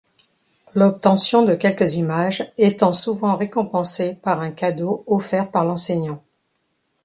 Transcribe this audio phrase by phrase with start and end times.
[0.73, 6.23] L'obtention de quelques images étant souvent récompensée par un cadeau offert par l'enseignant.